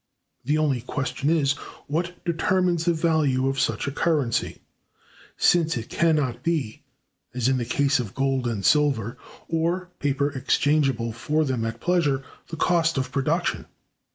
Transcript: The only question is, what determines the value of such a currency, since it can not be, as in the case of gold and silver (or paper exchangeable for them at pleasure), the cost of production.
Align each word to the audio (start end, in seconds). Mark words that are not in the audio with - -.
The 0.43 0.57
only 0.57 0.81
question 0.81 1.29
is, 1.29 1.53
what 1.85 2.25
determines 2.25 2.85
the 2.85 2.93
value 2.95 3.47
of 3.47 3.59
such 3.59 3.85
a 3.85 3.91
currency, 3.91 4.57
since 5.37 5.77
it 5.77 5.89
can 5.89 6.15
not 6.15 6.41
be, 6.41 6.81
as 7.35 7.47
in 7.47 7.57
the 7.57 7.65
case 7.65 7.99
of 7.99 8.15
gold 8.15 8.47
and 8.47 8.65
silver 8.65 9.19
(or 9.47 9.91
paper 9.99 10.31
exchangeable 10.31 11.11
for 11.13 11.45
them 11.45 11.63
at 11.65 11.79
pleasure), 11.79 12.23
the 12.47 12.57
cost 12.57 12.97
of 12.97 13.11
production. 13.11 13.67